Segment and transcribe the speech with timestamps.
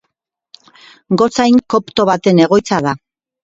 [1.23, 2.99] Gotzain kopto baten egoitza da.